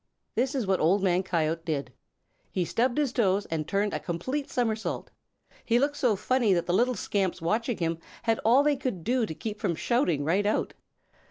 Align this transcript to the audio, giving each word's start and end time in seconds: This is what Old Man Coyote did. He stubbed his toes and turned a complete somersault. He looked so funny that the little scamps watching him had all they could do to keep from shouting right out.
This 0.33 0.55
is 0.55 0.65
what 0.65 0.79
Old 0.79 1.03
Man 1.03 1.21
Coyote 1.21 1.61
did. 1.63 1.93
He 2.51 2.65
stubbed 2.65 2.97
his 2.97 3.13
toes 3.13 3.45
and 3.51 3.67
turned 3.67 3.93
a 3.93 3.99
complete 3.99 4.49
somersault. 4.49 5.11
He 5.63 5.77
looked 5.77 5.95
so 5.97 6.15
funny 6.15 6.53
that 6.55 6.65
the 6.65 6.73
little 6.73 6.95
scamps 6.95 7.39
watching 7.39 7.77
him 7.77 7.99
had 8.23 8.39
all 8.43 8.63
they 8.63 8.75
could 8.77 9.03
do 9.03 9.27
to 9.27 9.35
keep 9.35 9.59
from 9.59 9.75
shouting 9.75 10.23
right 10.25 10.47
out. 10.47 10.73